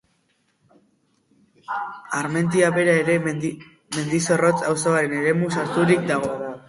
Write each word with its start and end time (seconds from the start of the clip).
Armentia 2.19 2.71
bera 2.77 2.95
ere 3.03 3.17
Mendizorrotz 3.27 4.59
auzoaren 4.73 5.15
eremuan 5.23 5.57
sarturik 5.59 6.03
dago. 6.15 6.33